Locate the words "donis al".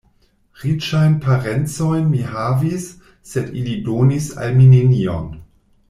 3.91-4.57